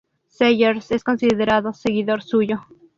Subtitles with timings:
[0.29, 2.61] Seghers es considerado seguidor suyo.